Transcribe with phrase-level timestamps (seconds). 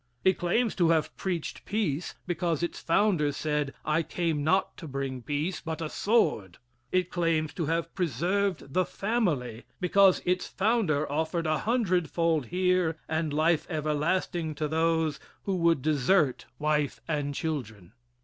[0.25, 5.21] It claims to have preached peace because its founder said, "I came not to bring
[5.21, 6.57] peace but a sword."
[6.91, 12.97] It claims to have preserved the family because its founder offered a hundred fold here
[13.07, 17.93] and life everlasting to those who would desert wife and children.